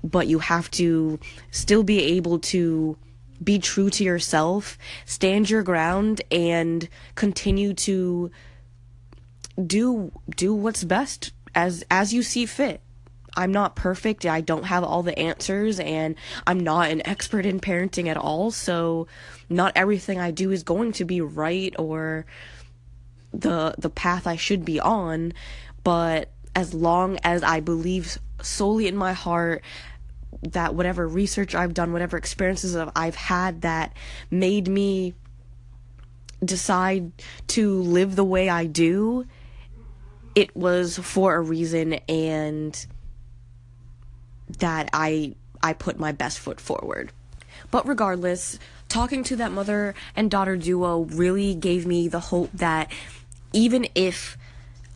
But 0.04 0.28
you 0.28 0.40
have 0.40 0.70
to 0.72 1.20
still 1.52 1.84
be 1.84 2.04
able 2.04 2.40
to 2.40 2.98
be 3.44 3.60
true 3.60 3.90
to 3.92 4.04
yourself, 4.04 4.78
stand 5.06 5.50
your 5.50 5.64
ground, 5.64 6.22
and 6.32 6.88
continue 7.16 7.74
to 7.74 8.32
do 9.66 10.12
do 10.36 10.54
what's 10.54 10.84
best 10.84 11.32
as 11.54 11.84
as 11.90 12.14
you 12.14 12.24
see 12.24 12.46
fit. 12.46 12.82
I'm 13.36 13.52
not 13.52 13.76
perfect. 13.76 14.26
I 14.26 14.42
don't 14.42 14.66
have 14.66 14.84
all 14.84 15.04
the 15.04 15.18
answers 15.18 15.80
and 15.80 16.16
I'm 16.46 16.60
not 16.60 16.92
an 16.92 17.06
expert 17.08 17.46
in 17.46 17.62
parenting 17.62 18.08
at 18.08 18.18
all, 18.18 18.52
so 18.52 19.08
not 19.50 19.72
everything 19.76 20.20
I 20.20 20.32
do 20.32 20.52
is 20.52 20.64
going 20.64 20.92
to 20.94 21.06
be 21.06 21.22
right 21.22 21.74
or 21.80 22.26
the 23.34 23.74
the 23.78 23.90
path 23.90 24.28
I 24.28 24.36
should 24.36 24.66
be 24.66 24.80
on, 24.80 25.34
but 25.84 26.30
as 26.56 26.74
long 26.74 27.18
as 27.24 27.44
I 27.44 27.62
believe 27.62 28.18
solely 28.42 28.88
in 28.88 28.98
my 28.98 29.14
heart 29.14 29.64
that 30.44 30.76
whatever 30.76 31.08
research 31.08 31.56
I've 31.56 31.74
done, 31.74 31.94
whatever 31.94 32.18
experiences 32.18 32.76
I've 32.96 33.16
had 33.16 33.62
that 33.62 33.94
made 34.30 34.68
me 34.68 35.14
decide 36.44 37.12
to 37.48 37.82
live 37.82 38.16
the 38.16 38.24
way 38.24 38.50
I 38.50 38.66
do, 38.66 39.26
it 40.36 40.56
was 40.56 40.98
for 40.98 41.36
a 41.36 41.42
reason 41.42 41.94
and 42.08 42.86
that 44.60 44.90
I 44.94 45.36
I 45.64 45.74
put 45.74 46.00
my 46.00 46.12
best 46.12 46.40
foot 46.40 46.60
forward. 46.60 47.12
But 47.70 47.88
regardless, 47.88 48.58
talking 48.90 49.24
to 49.26 49.36
that 49.38 49.52
mother 49.52 49.94
and 50.16 50.32
daughter 50.32 50.58
duo 50.58 51.02
really 51.02 51.54
gave 51.54 51.86
me 51.86 52.08
the 52.08 52.20
hope 52.20 52.50
that 52.54 52.92
even 53.54 53.88
if 53.94 54.38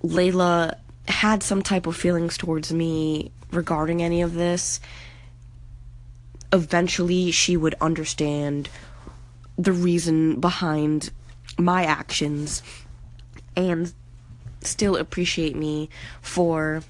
Layla 0.04 0.75
had 1.08 1.44
some 1.44 1.62
type 1.62 1.86
of 1.86 1.96
feelings 1.96 2.38
towards 2.38 2.74
me 2.74 3.32
regarding 3.51 4.01
any 4.01 4.22
of 4.22 4.34
this, 4.34 4.80
eventually 6.52 7.32
she 7.32 7.58
would 7.58 7.75
understand 7.82 8.70
the 9.58 9.72
reason 9.72 10.40
behind 10.40 11.12
my 11.58 11.86
actions 11.86 12.62
and 13.56 13.94
still 14.62 14.96
appreciate 14.96 15.56
me 15.56 15.90
for 16.22 16.82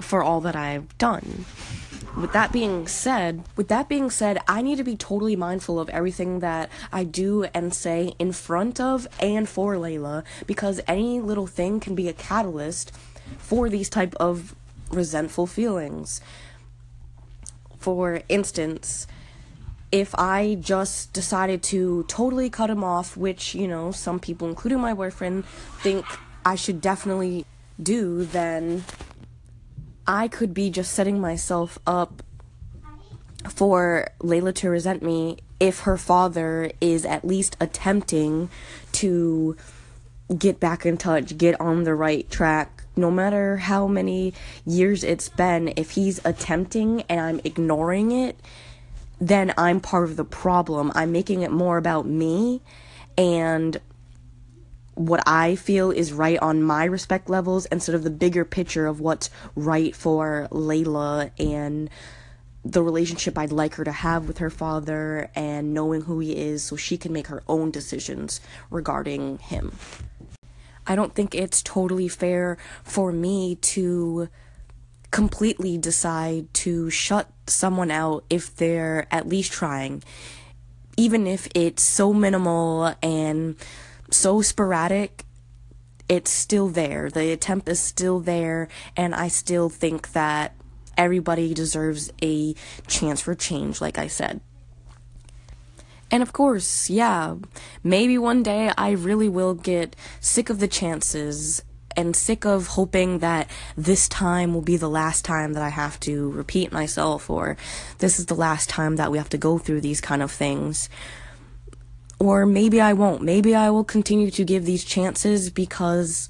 for 0.00 0.22
all 0.22 0.40
that 0.42 0.54
I've 0.56 0.96
done. 0.98 1.46
With 2.16 2.32
that 2.32 2.52
being 2.52 2.86
said, 2.86 3.44
with 3.56 3.68
that 3.68 3.88
being 3.88 4.10
said, 4.10 4.38
I 4.48 4.62
need 4.62 4.76
to 4.76 4.84
be 4.84 4.96
totally 4.96 5.36
mindful 5.36 5.78
of 5.78 5.88
everything 5.90 6.40
that 6.40 6.70
I 6.92 7.04
do 7.04 7.44
and 7.54 7.74
say 7.74 8.14
in 8.18 8.32
front 8.32 8.80
of 8.80 9.06
and 9.20 9.48
for 9.48 9.74
Layla 9.74 10.24
because 10.46 10.80
any 10.86 11.20
little 11.20 11.46
thing 11.46 11.78
can 11.78 11.94
be 11.94 12.08
a 12.08 12.14
catalyst 12.14 12.92
for 13.38 13.68
these 13.68 13.90
type 13.90 14.14
of 14.16 14.54
resentful 14.90 15.46
feelings. 15.46 16.20
For 17.86 18.20
instance, 18.28 19.06
if 19.92 20.12
I 20.16 20.56
just 20.56 21.12
decided 21.12 21.62
to 21.70 22.04
totally 22.08 22.50
cut 22.50 22.68
him 22.68 22.82
off, 22.82 23.16
which, 23.16 23.54
you 23.54 23.68
know, 23.68 23.92
some 23.92 24.18
people, 24.18 24.48
including 24.48 24.80
my 24.80 24.92
boyfriend, 24.92 25.44
think 25.82 26.04
I 26.44 26.56
should 26.56 26.80
definitely 26.80 27.46
do, 27.80 28.24
then 28.24 28.82
I 30.04 30.26
could 30.26 30.52
be 30.52 30.68
just 30.68 30.94
setting 30.94 31.20
myself 31.20 31.78
up 31.86 32.24
for 33.48 34.08
Layla 34.18 34.52
to 34.56 34.68
resent 34.68 35.00
me 35.00 35.36
if 35.60 35.82
her 35.82 35.96
father 35.96 36.72
is 36.80 37.04
at 37.04 37.24
least 37.24 37.56
attempting 37.60 38.50
to 38.94 39.56
get 40.36 40.58
back 40.58 40.84
in 40.84 40.96
touch, 40.96 41.38
get 41.38 41.60
on 41.60 41.84
the 41.84 41.94
right 41.94 42.28
track, 42.28 42.75
no 42.96 43.10
matter 43.10 43.58
how 43.58 43.86
many 43.86 44.32
years 44.64 45.04
it's 45.04 45.28
been, 45.28 45.72
if 45.76 45.92
he's 45.92 46.20
attempting 46.24 47.02
and 47.02 47.20
I'm 47.20 47.40
ignoring 47.44 48.12
it, 48.12 48.38
then 49.20 49.52
I'm 49.56 49.80
part 49.80 50.04
of 50.04 50.16
the 50.16 50.24
problem. 50.24 50.92
I'm 50.94 51.12
making 51.12 51.42
it 51.42 51.50
more 51.50 51.78
about 51.78 52.06
me 52.06 52.62
and 53.18 53.80
what 54.94 55.22
I 55.26 55.56
feel 55.56 55.90
is 55.90 56.12
right 56.12 56.38
on 56.38 56.62
my 56.62 56.84
respect 56.84 57.28
levels 57.28 57.66
instead 57.66 57.94
of 57.94 58.02
the 58.02 58.10
bigger 58.10 58.46
picture 58.46 58.86
of 58.86 58.98
what's 58.98 59.28
right 59.54 59.94
for 59.94 60.48
Layla 60.50 61.30
and 61.38 61.90
the 62.64 62.82
relationship 62.82 63.36
I'd 63.36 63.52
like 63.52 63.74
her 63.74 63.84
to 63.84 63.92
have 63.92 64.26
with 64.26 64.38
her 64.38 64.50
father 64.50 65.30
and 65.34 65.74
knowing 65.74 66.02
who 66.02 66.18
he 66.20 66.36
is 66.36 66.62
so 66.62 66.76
she 66.76 66.96
can 66.96 67.12
make 67.12 67.26
her 67.28 67.42
own 67.46 67.70
decisions 67.70 68.40
regarding 68.70 69.38
him. 69.38 69.72
I 70.86 70.94
don't 70.94 71.14
think 71.14 71.34
it's 71.34 71.62
totally 71.62 72.08
fair 72.08 72.58
for 72.84 73.12
me 73.12 73.56
to 73.56 74.28
completely 75.10 75.78
decide 75.78 76.52
to 76.52 76.90
shut 76.90 77.30
someone 77.46 77.90
out 77.90 78.24
if 78.28 78.54
they're 78.54 79.06
at 79.10 79.28
least 79.28 79.52
trying. 79.52 80.02
Even 80.96 81.26
if 81.26 81.48
it's 81.54 81.82
so 81.82 82.12
minimal 82.12 82.94
and 83.02 83.56
so 84.10 84.40
sporadic, 84.42 85.24
it's 86.08 86.30
still 86.30 86.68
there. 86.68 87.10
The 87.10 87.32
attempt 87.32 87.68
is 87.68 87.80
still 87.80 88.20
there, 88.20 88.68
and 88.96 89.14
I 89.14 89.28
still 89.28 89.68
think 89.68 90.12
that 90.12 90.54
everybody 90.96 91.52
deserves 91.52 92.12
a 92.22 92.54
chance 92.86 93.20
for 93.20 93.34
change, 93.34 93.80
like 93.80 93.98
I 93.98 94.06
said. 94.06 94.40
And 96.10 96.22
of 96.22 96.32
course, 96.32 96.88
yeah, 96.88 97.34
maybe 97.82 98.16
one 98.16 98.42
day 98.42 98.70
I 98.76 98.90
really 98.90 99.28
will 99.28 99.54
get 99.54 99.96
sick 100.20 100.50
of 100.50 100.60
the 100.60 100.68
chances 100.68 101.62
and 101.96 102.14
sick 102.14 102.44
of 102.44 102.68
hoping 102.68 103.20
that 103.20 103.50
this 103.76 104.08
time 104.08 104.52
will 104.52 104.62
be 104.62 104.76
the 104.76 104.88
last 104.88 105.24
time 105.24 105.54
that 105.54 105.62
I 105.62 105.70
have 105.70 105.98
to 106.00 106.30
repeat 106.30 106.70
myself 106.70 107.30
or 107.30 107.56
this 107.98 108.18
is 108.18 108.26
the 108.26 108.34
last 108.34 108.68
time 108.68 108.96
that 108.96 109.10
we 109.10 109.18
have 109.18 109.30
to 109.30 109.38
go 109.38 109.58
through 109.58 109.80
these 109.80 110.00
kind 110.00 110.22
of 110.22 110.30
things. 110.30 110.88
Or 112.18 112.46
maybe 112.46 112.80
I 112.80 112.92
won't. 112.92 113.22
Maybe 113.22 113.54
I 113.54 113.70
will 113.70 113.84
continue 113.84 114.30
to 114.30 114.44
give 114.44 114.64
these 114.64 114.84
chances 114.84 115.50
because 115.50 116.28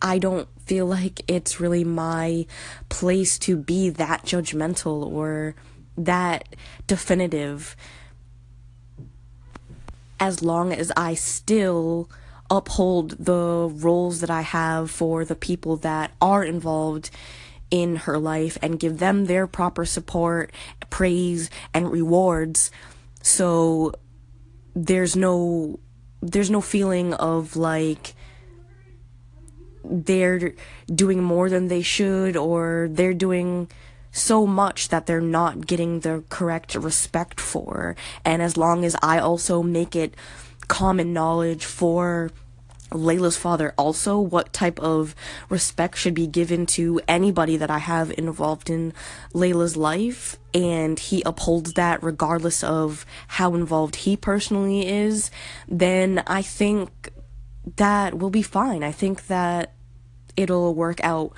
I 0.00 0.18
don't 0.18 0.48
feel 0.66 0.86
like 0.86 1.22
it's 1.28 1.60
really 1.60 1.84
my 1.84 2.46
place 2.88 3.38
to 3.40 3.56
be 3.56 3.88
that 3.90 4.24
judgmental 4.24 5.06
or 5.06 5.54
that 5.96 6.48
definitive 6.86 7.76
as 10.22 10.40
long 10.40 10.72
as 10.72 10.92
I 10.96 11.14
still 11.14 12.08
uphold 12.48 13.10
the 13.18 13.68
roles 13.72 14.20
that 14.20 14.30
I 14.30 14.42
have 14.42 14.88
for 14.88 15.24
the 15.24 15.34
people 15.34 15.78
that 15.78 16.12
are 16.20 16.44
involved 16.44 17.10
in 17.72 17.96
her 17.96 18.18
life 18.18 18.56
and 18.62 18.78
give 18.78 19.00
them 19.00 19.24
their 19.24 19.48
proper 19.48 19.84
support, 19.84 20.52
praise, 20.90 21.50
and 21.74 21.90
rewards. 21.90 22.70
So 23.20 23.94
there's 24.76 25.16
no 25.16 25.80
there's 26.20 26.50
no 26.50 26.60
feeling 26.60 27.14
of 27.14 27.56
like 27.56 28.14
they're 29.82 30.52
doing 30.86 31.20
more 31.20 31.50
than 31.50 31.66
they 31.66 31.82
should 31.82 32.36
or 32.36 32.86
they're 32.92 33.12
doing 33.12 33.68
so 34.12 34.46
much 34.46 34.88
that 34.88 35.06
they're 35.06 35.20
not 35.20 35.66
getting 35.66 36.00
the 36.00 36.22
correct 36.28 36.74
respect 36.74 37.40
for. 37.40 37.96
And 38.24 38.42
as 38.42 38.56
long 38.56 38.84
as 38.84 38.94
I 39.02 39.18
also 39.18 39.62
make 39.62 39.96
it 39.96 40.14
common 40.68 41.12
knowledge 41.12 41.64
for 41.64 42.30
Layla's 42.90 43.38
father 43.38 43.72
also 43.78 44.18
what 44.18 44.52
type 44.52 44.78
of 44.78 45.14
respect 45.48 45.96
should 45.96 46.14
be 46.14 46.26
given 46.26 46.66
to 46.66 47.00
anybody 47.08 47.56
that 47.56 47.70
I 47.70 47.78
have 47.78 48.12
involved 48.18 48.68
in 48.68 48.92
Layla's 49.32 49.76
life 49.76 50.36
and 50.52 50.98
he 50.98 51.22
upholds 51.24 51.72
that 51.74 52.02
regardless 52.02 52.62
of 52.62 53.06
how 53.28 53.54
involved 53.54 53.96
he 53.96 54.16
personally 54.16 54.86
is, 54.86 55.30
then 55.66 56.22
I 56.26 56.42
think 56.42 57.10
that 57.76 58.18
will 58.18 58.30
be 58.30 58.42
fine. 58.42 58.82
I 58.82 58.92
think 58.92 59.26
that 59.28 59.72
it'll 60.36 60.74
work 60.74 61.02
out 61.02 61.32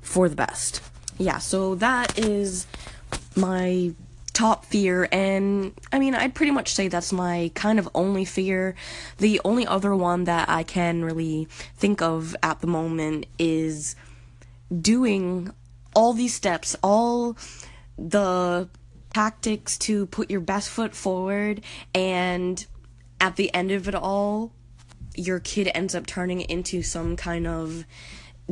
for 0.00 0.28
the 0.28 0.36
best 0.36 0.80
yeah, 1.18 1.38
so 1.38 1.74
that 1.76 2.18
is 2.18 2.66
my 3.34 3.92
top 4.32 4.66
fear 4.66 5.08
and 5.12 5.72
I 5.90 5.98
mean 5.98 6.14
I'd 6.14 6.34
pretty 6.34 6.52
much 6.52 6.74
say 6.74 6.88
that's 6.88 7.10
my 7.10 7.50
kind 7.54 7.78
of 7.78 7.88
only 7.94 8.26
fear. 8.26 8.74
The 9.16 9.40
only 9.46 9.66
other 9.66 9.96
one 9.96 10.24
that 10.24 10.50
I 10.50 10.62
can 10.62 11.02
really 11.02 11.48
think 11.76 12.02
of 12.02 12.36
at 12.42 12.60
the 12.60 12.66
moment 12.66 13.24
is 13.38 13.96
doing 14.78 15.52
all 15.94 16.12
these 16.12 16.34
steps, 16.34 16.76
all 16.82 17.38
the 17.96 18.68
tactics 19.14 19.78
to 19.78 20.04
put 20.04 20.30
your 20.30 20.40
best 20.40 20.68
foot 20.68 20.94
forward 20.94 21.62
and 21.94 22.66
at 23.18 23.36
the 23.36 23.52
end 23.54 23.70
of 23.70 23.88
it 23.88 23.94
all 23.94 24.52
your 25.14 25.40
kid 25.40 25.70
ends 25.74 25.94
up 25.94 26.06
turning 26.06 26.42
into 26.42 26.82
some 26.82 27.16
kind 27.16 27.46
of 27.46 27.86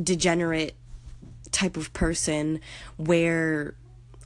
degenerate 0.02 0.74
type 1.54 1.76
of 1.76 1.92
person 1.92 2.60
where 2.96 3.74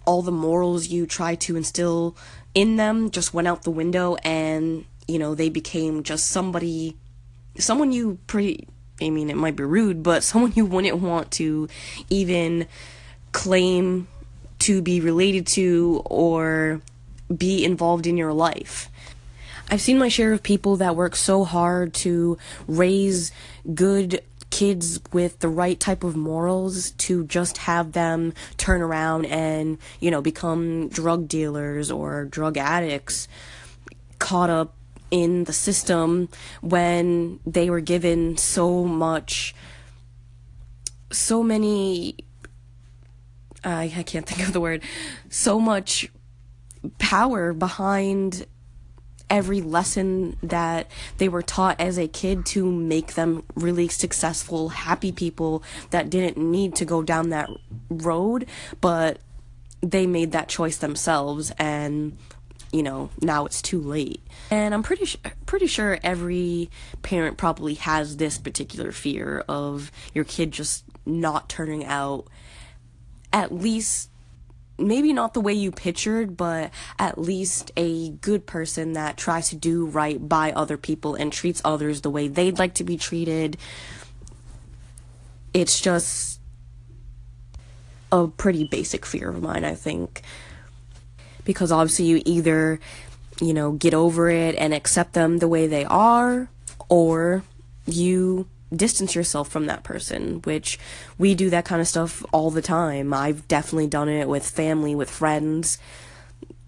all 0.04 0.22
the 0.22 0.32
morals 0.32 0.88
you 0.88 1.06
try 1.06 1.34
to 1.34 1.56
instill 1.56 2.16
in 2.54 2.76
them 2.76 3.10
just 3.10 3.34
went 3.34 3.46
out 3.46 3.62
the 3.62 3.70
window 3.70 4.16
and 4.24 4.84
you 5.06 5.18
know 5.18 5.34
they 5.34 5.48
became 5.48 6.02
just 6.02 6.26
somebody 6.26 6.96
someone 7.58 7.92
you 7.92 8.18
pretty 8.26 8.66
I 9.00 9.10
mean 9.10 9.30
it 9.30 9.36
might 9.36 9.54
be 9.54 9.64
rude 9.64 10.02
but 10.02 10.24
someone 10.24 10.52
you 10.56 10.64
wouldn't 10.64 10.98
want 10.98 11.30
to 11.32 11.68
even 12.08 12.66
claim 13.32 14.08
to 14.60 14.82
be 14.82 15.00
related 15.00 15.46
to 15.46 16.02
or 16.04 16.80
be 17.34 17.64
involved 17.64 18.06
in 18.06 18.16
your 18.16 18.32
life. 18.32 18.90
I've 19.70 19.80
seen 19.80 19.98
my 19.98 20.08
share 20.08 20.32
of 20.32 20.42
people 20.42 20.76
that 20.76 20.96
work 20.96 21.14
so 21.14 21.44
hard 21.44 21.92
to 21.94 22.38
raise 22.66 23.32
good 23.74 24.22
kids 24.50 25.00
with 25.12 25.40
the 25.40 25.48
right 25.48 25.78
type 25.78 26.04
of 26.04 26.16
morals 26.16 26.92
to 26.92 27.24
just 27.24 27.58
have 27.58 27.92
them 27.92 28.32
turn 28.56 28.80
around 28.80 29.26
and, 29.26 29.78
you 30.00 30.10
know, 30.10 30.22
become 30.22 30.88
drug 30.88 31.28
dealers 31.28 31.90
or 31.90 32.24
drug 32.24 32.56
addicts 32.56 33.28
caught 34.18 34.50
up 34.50 34.74
in 35.10 35.44
the 35.44 35.52
system 35.52 36.28
when 36.60 37.40
they 37.46 37.70
were 37.70 37.80
given 37.80 38.36
so 38.36 38.84
much 38.84 39.54
so 41.10 41.42
many 41.42 42.14
I, 43.64 43.92
I 43.96 44.02
can't 44.02 44.26
think 44.26 44.46
of 44.46 44.52
the 44.52 44.60
word 44.60 44.82
so 45.30 45.58
much 45.58 46.10
power 46.98 47.52
behind 47.52 48.46
every 49.30 49.60
lesson 49.60 50.36
that 50.42 50.90
they 51.18 51.28
were 51.28 51.42
taught 51.42 51.80
as 51.80 51.98
a 51.98 52.08
kid 52.08 52.46
to 52.46 52.70
make 52.70 53.14
them 53.14 53.44
really 53.54 53.88
successful, 53.88 54.70
happy 54.70 55.12
people 55.12 55.62
that 55.90 56.10
didn't 56.10 56.36
need 56.36 56.74
to 56.76 56.84
go 56.84 57.02
down 57.02 57.30
that 57.30 57.50
road, 57.90 58.46
but 58.80 59.18
they 59.80 60.06
made 60.06 60.32
that 60.32 60.48
choice 60.48 60.76
themselves 60.76 61.52
and 61.58 62.16
you 62.72 62.82
know 62.82 63.08
now 63.22 63.46
it's 63.46 63.62
too 63.62 63.80
late. 63.80 64.20
And 64.50 64.74
i'm 64.74 64.82
pretty 64.82 65.04
sure 65.04 65.20
pretty 65.46 65.66
sure 65.66 65.98
every 66.02 66.68
parent 67.02 67.36
probably 67.38 67.74
has 67.74 68.16
this 68.16 68.38
particular 68.38 68.92
fear 68.92 69.44
of 69.48 69.90
your 70.14 70.24
kid 70.24 70.50
just 70.50 70.84
not 71.06 71.48
turning 71.48 71.84
out 71.84 72.26
at 73.32 73.52
least 73.54 74.10
maybe 74.78 75.12
not 75.12 75.34
the 75.34 75.40
way 75.40 75.52
you 75.52 75.72
pictured, 75.72 76.36
but 76.36 76.70
at 76.98 77.18
least 77.18 77.72
a 77.76 78.10
good 78.10 78.46
person 78.46 78.92
that 78.92 79.16
tries 79.16 79.50
to 79.50 79.56
do 79.56 79.86
right 79.86 80.28
by 80.28 80.52
other 80.52 80.76
people 80.76 81.14
and 81.14 81.32
treats 81.32 81.60
others 81.64 82.00
the 82.00 82.10
way 82.10 82.28
they'd 82.28 82.58
like 82.58 82.74
to 82.74 82.84
be 82.84 82.96
treated. 82.96 83.56
It's 85.52 85.80
just 85.80 86.40
a 88.12 88.28
pretty 88.28 88.64
basic 88.64 89.04
fear 89.04 89.30
of 89.30 89.42
mine, 89.42 89.64
I 89.64 89.74
think. 89.74 90.22
Because 91.44 91.72
obviously, 91.72 92.04
you 92.06 92.22
either, 92.24 92.78
you 93.40 93.54
know, 93.54 93.72
get 93.72 93.94
over 93.94 94.28
it 94.28 94.54
and 94.56 94.74
accept 94.74 95.14
them 95.14 95.38
the 95.38 95.48
way 95.48 95.66
they 95.66 95.84
are, 95.84 96.48
or 96.88 97.42
you 97.86 98.46
distance 98.74 99.14
yourself 99.14 99.48
from 99.48 99.66
that 99.66 99.82
person, 99.82 100.40
which 100.42 100.78
we 101.16 101.34
do 101.34 101.50
that 101.50 101.64
kind 101.64 101.80
of 101.80 101.88
stuff 101.88 102.24
all 102.32 102.50
the 102.50 102.62
time. 102.62 103.14
I've 103.14 103.46
definitely 103.48 103.86
done 103.86 104.08
it 104.08 104.28
with 104.28 104.48
family, 104.48 104.94
with 104.94 105.10
friends. 105.10 105.78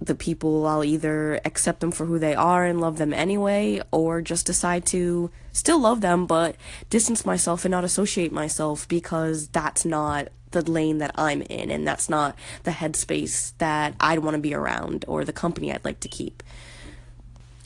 The 0.00 0.14
people, 0.14 0.66
I'll 0.66 0.84
either 0.84 1.40
accept 1.44 1.80
them 1.80 1.90
for 1.90 2.06
who 2.06 2.18
they 2.18 2.34
are 2.34 2.64
and 2.64 2.80
love 2.80 2.96
them 2.96 3.12
anyway, 3.12 3.82
or 3.90 4.22
just 4.22 4.46
decide 4.46 4.86
to 4.86 5.30
still 5.52 5.80
love 5.80 6.00
them 6.00 6.26
but 6.26 6.56
distance 6.88 7.26
myself 7.26 7.64
and 7.64 7.72
not 7.72 7.84
associate 7.84 8.32
myself 8.32 8.88
because 8.88 9.48
that's 9.48 9.84
not 9.84 10.28
the 10.52 10.68
lane 10.68 10.98
that 10.98 11.12
I'm 11.14 11.42
in 11.42 11.70
and 11.70 11.86
that's 11.86 12.08
not 12.08 12.34
the 12.64 12.70
headspace 12.72 13.52
that 13.58 13.94
I'd 14.00 14.20
want 14.20 14.34
to 14.34 14.40
be 14.40 14.54
around 14.54 15.04
or 15.06 15.24
the 15.24 15.32
company 15.32 15.72
I'd 15.72 15.84
like 15.84 16.00
to 16.00 16.08
keep. 16.08 16.42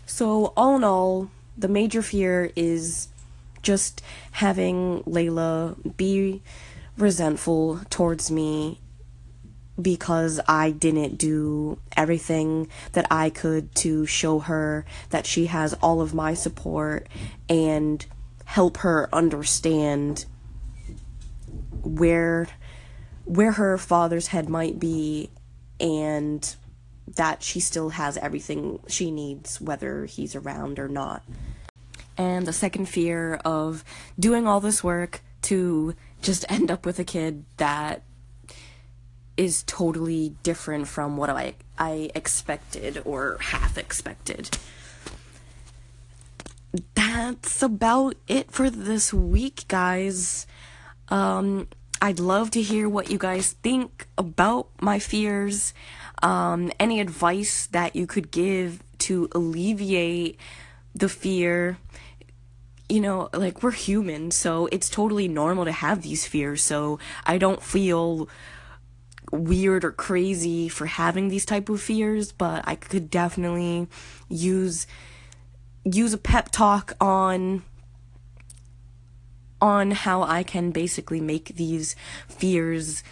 So, 0.06 0.52
all 0.56 0.76
in 0.76 0.84
all, 0.84 1.30
the 1.56 1.68
major 1.68 2.02
fear 2.02 2.50
is 2.56 3.08
just 3.64 4.02
having 4.32 5.02
Layla 5.02 5.96
be 5.96 6.42
resentful 6.96 7.80
towards 7.90 8.30
me 8.30 8.80
because 9.80 10.40
I 10.46 10.70
didn't 10.70 11.18
do 11.18 11.78
everything 11.96 12.68
that 12.92 13.06
I 13.10 13.30
could 13.30 13.74
to 13.76 14.06
show 14.06 14.38
her 14.38 14.84
that 15.10 15.26
she 15.26 15.46
has 15.46 15.74
all 15.74 16.00
of 16.00 16.14
my 16.14 16.34
support 16.34 17.08
and 17.48 18.04
help 18.44 18.78
her 18.78 19.08
understand 19.12 20.26
where 21.82 22.46
where 23.24 23.52
her 23.52 23.78
father's 23.78 24.28
head 24.28 24.48
might 24.48 24.78
be 24.78 25.30
and 25.80 26.54
that 27.16 27.42
she 27.42 27.58
still 27.58 27.90
has 27.90 28.16
everything 28.18 28.78
she 28.86 29.10
needs 29.10 29.60
whether 29.60 30.04
he's 30.04 30.34
around 30.34 30.78
or 30.78 30.88
not 30.88 31.22
and 32.16 32.46
the 32.46 32.52
second 32.52 32.86
fear 32.88 33.34
of 33.44 33.84
doing 34.18 34.46
all 34.46 34.60
this 34.60 34.82
work 34.82 35.22
to 35.42 35.94
just 36.22 36.44
end 36.50 36.70
up 36.70 36.86
with 36.86 36.98
a 36.98 37.04
kid 37.04 37.44
that 37.56 38.02
is 39.36 39.64
totally 39.66 40.34
different 40.42 40.88
from 40.88 41.16
what 41.16 41.30
I 41.30 41.54
I 41.78 42.10
expected 42.14 43.02
or 43.04 43.38
half 43.40 43.76
expected. 43.76 44.56
That's 46.94 47.62
about 47.62 48.16
it 48.28 48.50
for 48.50 48.70
this 48.70 49.12
week, 49.12 49.64
guys. 49.68 50.46
Um 51.08 51.68
I'd 52.04 52.20
love 52.20 52.50
to 52.50 52.60
hear 52.60 52.86
what 52.86 53.10
you 53.10 53.16
guys 53.16 53.52
think 53.62 54.06
about 54.18 54.68
my 54.78 54.98
fears. 54.98 55.72
Um, 56.22 56.70
any 56.78 57.00
advice 57.00 57.66
that 57.68 57.96
you 57.96 58.06
could 58.06 58.30
give 58.30 58.82
to 58.98 59.28
alleviate 59.32 60.38
the 60.94 61.08
fear. 61.08 61.78
You 62.88 63.00
know, 63.00 63.30
like 63.32 63.62
we're 63.62 63.70
human, 63.70 64.30
so 64.30 64.68
it's 64.70 64.90
totally 64.90 65.26
normal 65.26 65.64
to 65.64 65.72
have 65.72 66.02
these 66.02 66.26
fears. 66.26 66.62
So 66.62 66.98
I 67.24 67.38
don't 67.38 67.62
feel 67.62 68.28
weird 69.32 69.84
or 69.84 69.92
crazy 69.92 70.68
for 70.68 70.86
having 70.86 71.28
these 71.28 71.46
type 71.46 71.68
of 71.68 71.80
fears, 71.80 72.30
but 72.30 72.62
I 72.66 72.74
could 72.74 73.10
definitely 73.10 73.88
use 74.28 74.86
use 75.84 76.12
a 76.12 76.18
pep 76.18 76.50
talk 76.50 76.92
on 77.00 77.62
on 79.60 79.92
how 79.92 80.22
I 80.22 80.42
can 80.42 80.70
basically 80.70 81.20
make 81.20 81.56
these 81.56 81.96
fears 82.28 83.02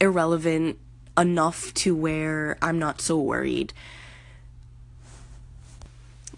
irrelevant 0.00 0.78
enough 1.16 1.72
to 1.74 1.94
where 1.94 2.58
I'm 2.60 2.78
not 2.78 3.00
so 3.00 3.20
worried. 3.20 3.72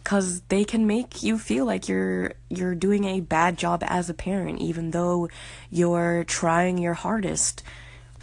Cuz 0.05 0.43
they 0.49 0.65
can 0.65 0.87
make 0.87 1.23
you 1.23 1.39
feel 1.39 1.65
like 1.65 1.89
you're 1.89 2.35
you're 2.51 2.75
doing 2.75 3.05
a 3.05 3.21
bad 3.21 3.57
job 3.57 3.83
as 3.87 4.11
a 4.11 4.15
parent 4.15 4.61
even 4.61 4.91
though 4.91 5.29
you're 5.71 6.25
trying 6.25 6.79
your 6.79 6.95
hardest. 6.95 7.63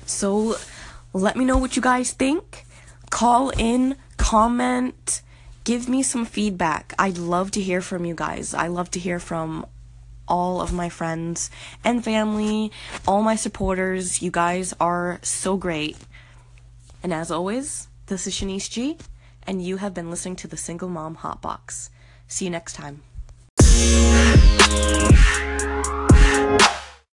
So 0.06 0.58
let 1.14 1.36
me 1.36 1.44
know 1.44 1.58
what 1.58 1.76
you 1.76 1.82
guys 1.82 2.12
think. 2.12 2.66
Call 3.10 3.50
in, 3.50 3.98
comment, 4.18 5.22
give 5.64 5.90
me 5.90 6.04
some 6.04 6.26
feedback. 6.26 6.94
I'd 6.98 7.18
love 7.18 7.52
to 7.52 7.62
hear 7.62 7.82
from 7.82 8.06
you 8.06 8.16
guys. 8.16 8.54
I 8.54 8.68
love 8.68 8.90
to 8.92 9.00
hear 9.00 9.20
from 9.20 9.66
all 10.28 10.62
of 10.62 10.72
my 10.72 10.88
friends 10.88 11.52
and 11.84 12.04
family, 12.04 12.72
all 13.08 13.22
my 13.22 13.36
supporters. 13.36 14.22
You 14.22 14.32
guys 14.32 14.74
are 14.80 15.20
so 15.22 15.58
great. 15.58 15.98
And 17.04 17.14
as 17.14 17.32
always, 17.32 17.88
this 18.06 18.28
is 18.28 18.34
Shanice 18.34 18.70
G, 18.70 18.98
and 19.52 19.62
you 19.62 19.76
have 19.76 19.94
been 19.94 20.10
listening 20.10 20.38
to 20.38 20.48
the 20.48 20.56
Single 20.56 20.88
Mom 20.88 21.18
Hotbox. 21.18 21.90
See 22.26 22.46
you 22.46 22.52
next 22.52 22.72
time. 22.72 23.02